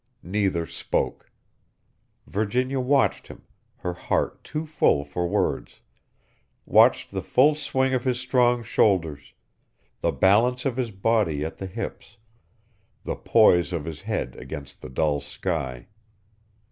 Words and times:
Neither 0.23 0.65
spoke. 0.65 1.29
Virginia 2.25 2.79
watched 2.79 3.27
him, 3.27 3.43
her 3.85 3.93
heart 3.93 4.43
too 4.43 4.65
full 4.65 5.03
for 5.03 5.27
words; 5.27 5.81
watched 6.65 7.11
the 7.11 7.21
full 7.21 7.53
swing 7.53 7.93
of 7.93 8.03
his 8.03 8.19
strong 8.19 8.63
shoulders, 8.63 9.33
the 9.99 10.11
balance 10.11 10.65
of 10.65 10.75
his 10.75 10.89
body 10.89 11.45
at 11.45 11.57
the 11.57 11.67
hips, 11.67 12.17
the 13.03 13.15
poise 13.15 13.71
of 13.71 13.85
his 13.85 14.01
head 14.01 14.35
against 14.37 14.81
the 14.81 14.89
dull 14.89 15.19
sky. 15.21 15.85